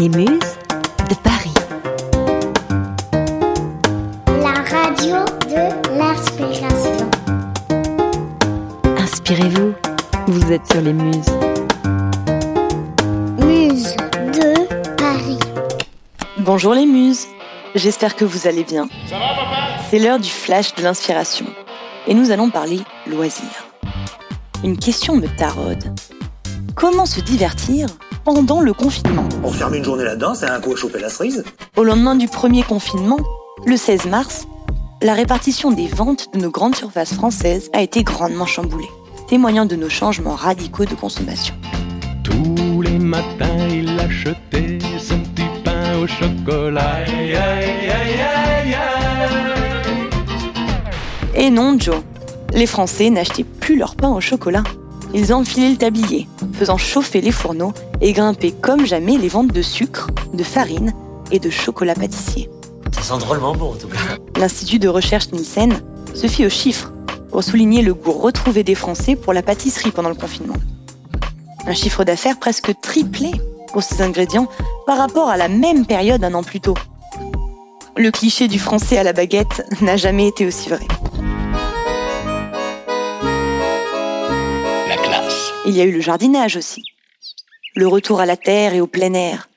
[0.00, 0.56] Les Muses
[1.10, 1.52] de Paris.
[4.26, 7.10] La radio de l'inspiration.
[8.96, 9.74] Inspirez-vous,
[10.26, 11.28] vous êtes sur les Muses.
[13.44, 13.94] Muse
[14.32, 15.38] de Paris.
[16.38, 17.26] Bonjour les muses,
[17.74, 18.88] j'espère que vous allez bien.
[19.90, 21.44] C'est l'heure du flash de l'inspiration
[22.06, 23.66] et nous allons parler loisirs.
[24.64, 25.94] Une question me taraude.
[26.74, 27.86] Comment se divertir
[28.24, 31.44] pendant le confinement On ferme une journée là-dedans, c'est un coup à choper la cerise.
[31.76, 33.18] Au lendemain du premier confinement,
[33.66, 34.46] le 16 mars,
[35.02, 38.88] la répartition des ventes de nos grandes surfaces françaises a été grandement chamboulée,
[39.28, 41.54] témoignant de nos changements radicaux de consommation.
[42.22, 46.96] Tous les matins, il achetait son petit pain au chocolat.
[47.06, 49.30] Aïe, aïe, aïe, aïe, aïe.
[51.34, 52.02] Et non, Joe,
[52.52, 54.64] les Français n'achetaient plus leur pain au chocolat.
[55.14, 56.28] Ils enfilaient le tablier,
[56.60, 60.92] faisant chauffer les fourneaux et grimpaient comme jamais les ventes de sucre, de farine
[61.30, 62.50] et de chocolat pâtissier.
[62.92, 63.96] Ça sent drôlement bon en tout cas.
[64.38, 65.80] L'Institut de recherche Nielsen
[66.14, 66.92] se fie aux chiffres
[67.30, 70.56] pour souligner le goût retrouvé des Français pour la pâtisserie pendant le confinement.
[71.66, 73.30] Un chiffre d'affaires presque triplé
[73.72, 74.48] pour ces ingrédients
[74.86, 76.74] par rapport à la même période un an plus tôt.
[77.96, 80.86] Le cliché du Français à la baguette n'a jamais été aussi vrai.
[85.66, 86.82] Il y a eu le jardinage aussi.
[87.74, 89.48] Le retour à la terre et au plein air.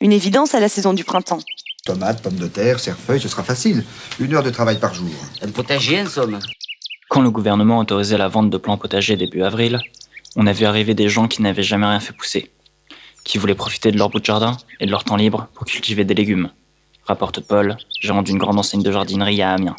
[0.00, 1.40] Une évidence à la saison du printemps.
[1.86, 3.82] Tomates, pommes de terre, cerfeuil, ce sera facile.
[4.20, 5.08] Une heure de travail par jour.
[5.40, 6.38] Un potager en somme.
[7.08, 9.80] Quand le gouvernement autorisait la vente de plants potagers début avril,
[10.36, 12.50] on a vu arriver des gens qui n'avaient jamais rien fait pousser,
[13.24, 16.04] qui voulaient profiter de leur bout de jardin et de leur temps libre pour cultiver
[16.04, 16.50] des légumes.
[17.04, 19.76] Rapporte Paul, gérant d'une grande enseigne de jardinerie à Amiens.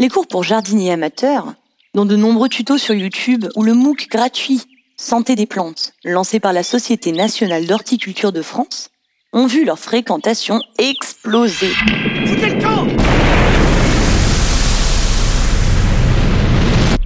[0.00, 1.54] Les cours pour jardiniers amateurs,
[1.94, 4.62] dont de nombreux tutos sur YouTube ou le MOOC gratuit
[5.02, 8.90] Santé des plantes, lancé par la Société nationale d'horticulture de France,
[9.32, 11.72] ont vu leur fréquentation exploser.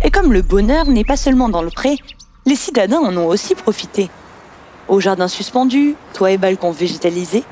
[0.02, 1.96] Et comme le bonheur n'est pas seulement dans le pré,
[2.46, 4.10] les citadins en ont aussi profité.
[4.88, 7.44] Aux jardins suspendus, toits et balcons végétalisés,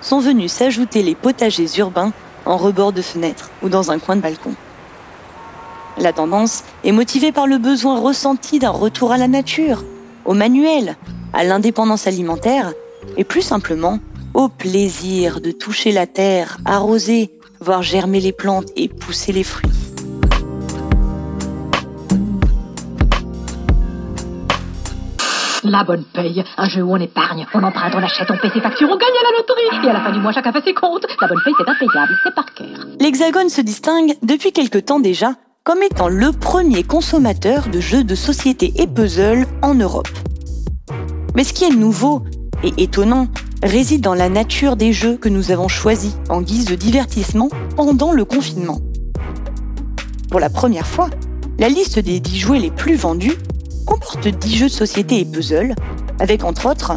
[0.00, 2.14] sont venus s'ajouter les potagers urbains
[2.46, 4.54] en rebord de fenêtres ou dans un coin de balcon.
[6.00, 9.84] La tendance est motivée par le besoin ressenti d'un retour à la nature,
[10.24, 10.96] au manuel,
[11.34, 12.72] à l'indépendance alimentaire
[13.18, 13.98] et plus simplement
[14.32, 17.30] au plaisir de toucher la terre, arroser,
[17.60, 19.70] voir germer les plantes et pousser les fruits.
[25.62, 28.62] La bonne paye, un jeu où on épargne, on emprunte, on achète, on paie ses
[28.62, 29.86] factures, on gagne à la loterie.
[29.86, 31.04] Et à la fin du mois, chacun fait ses comptes.
[31.20, 32.86] La bonne paye, c'est impayable, c'est par cœur.
[32.98, 35.34] L'Hexagone se distingue depuis quelque temps déjà
[35.70, 40.08] comme étant le premier consommateur de jeux de société et puzzle en Europe.
[41.36, 42.24] Mais ce qui est nouveau
[42.64, 43.28] et étonnant
[43.62, 48.10] réside dans la nature des jeux que nous avons choisis en guise de divertissement pendant
[48.10, 48.80] le confinement.
[50.28, 51.08] Pour la première fois,
[51.60, 53.38] la liste des 10 jouets les plus vendus
[53.86, 55.76] comporte 10 jeux de société et puzzle,
[56.18, 56.94] avec entre autres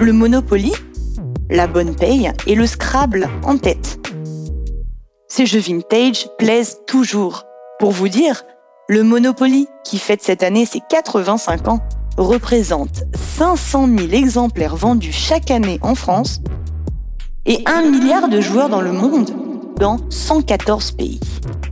[0.00, 0.72] le Monopoly,
[1.50, 4.00] la Bonne Paye et le Scrabble en tête.
[5.28, 7.47] Ces jeux vintage plaisent toujours.
[7.78, 8.42] Pour vous dire,
[8.88, 11.78] le Monopoly, qui fête cette année ses 85 ans,
[12.16, 16.40] représente 500 000 exemplaires vendus chaque année en France
[17.46, 19.30] et 1 milliard de joueurs dans le monde,
[19.78, 21.20] dans 114 pays.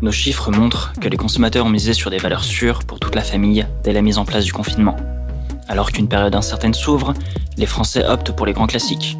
[0.00, 3.22] Nos chiffres montrent que les consommateurs ont misé sur des valeurs sûres pour toute la
[3.22, 4.94] famille dès la mise en place du confinement.
[5.66, 7.14] Alors qu'une période incertaine s'ouvre,
[7.56, 9.18] les Français optent pour les grands classiques.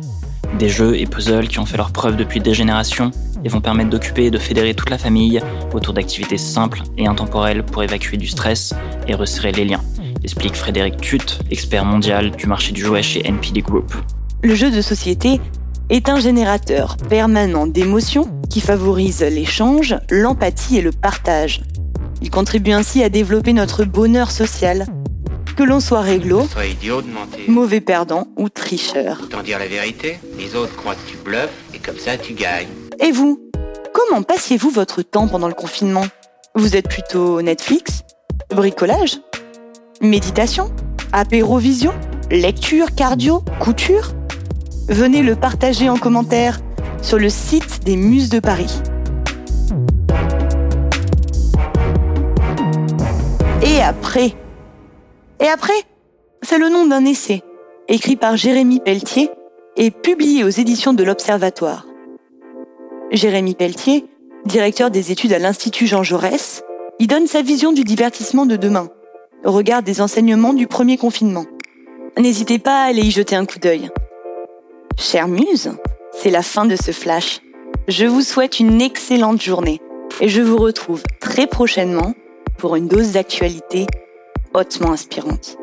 [0.59, 3.11] Des jeux et puzzles qui ont fait leur preuve depuis des générations
[3.45, 5.41] et vont permettre d'occuper et de fédérer toute la famille
[5.75, 8.75] autour d'activités simples et intemporelles pour évacuer du stress
[9.07, 9.83] et resserrer les liens,
[10.25, 13.95] explique Frédéric Tutte, expert mondial du marché du jouet chez NPD Group.
[14.43, 15.41] Le jeu de société
[15.91, 21.61] est un générateur permanent d'émotions qui favorise l'échange, l'empathie et le partage.
[22.23, 24.87] Il contribue ainsi à développer notre bonheur social,
[25.57, 27.41] que l'on soit réglo, Sois idiot de mentir.
[27.49, 29.21] mauvais perdant ou tricheur.
[29.23, 30.19] Autant dire la vérité.
[30.39, 32.69] Les autres croient que tu bluffes et comme ça tu gagnes.
[33.01, 33.41] Et vous
[33.95, 36.05] Comment passiez-vous votre temps pendant le confinement?
[36.55, 38.03] Vous êtes plutôt Netflix
[38.51, 39.19] Bricolage
[40.03, 40.71] Méditation
[41.13, 41.95] Apérovision
[42.31, 44.13] Lecture Cardio Couture?
[44.89, 46.59] Venez le partager en commentaire
[47.01, 48.83] sur le site des Muses de Paris.
[53.63, 54.35] Et après
[55.41, 55.75] Et après
[56.43, 57.43] C'est le nom d'un essai,
[57.89, 59.31] écrit par Jérémy Pelletier
[59.77, 61.87] et publié aux éditions de l'Observatoire.
[63.11, 64.07] Jérémy Pelletier,
[64.47, 66.63] directeur des études à l'Institut Jean Jaurès,
[66.99, 68.89] y donne sa vision du divertissement de demain,
[69.45, 71.45] au regard des enseignements du premier confinement.
[72.19, 73.91] N'hésitez pas à aller y jeter un coup d'œil.
[74.99, 75.73] Chère Muse,
[76.13, 77.43] c'est la fin de ce flash.
[77.89, 79.83] Je vous souhaite une excellente journée
[80.23, 82.15] et je vous retrouve très prochainement
[82.57, 83.87] pour une dose d'actualité
[84.57, 85.57] hautement inspirante.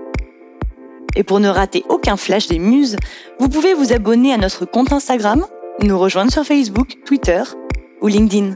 [1.15, 2.95] Et pour ne rater aucun flash des muses,
[3.39, 5.45] vous pouvez vous abonner à notre compte Instagram,
[5.81, 7.43] nous rejoindre sur Facebook, Twitter
[8.01, 8.55] ou LinkedIn.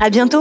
[0.00, 0.40] À bientôt!